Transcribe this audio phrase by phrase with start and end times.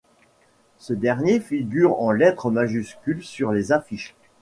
[0.79, 4.15] Ce dernier figure en lettres majuscules sur les affiches.